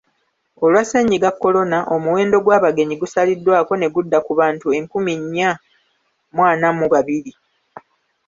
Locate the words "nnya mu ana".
5.21-6.69